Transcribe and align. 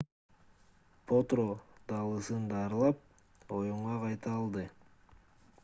потро 1.11 1.43
далысын 1.91 2.47
дарылап 2.53 3.53
оюнга 3.59 3.99
кайта 4.07 4.35
алды 4.41 4.65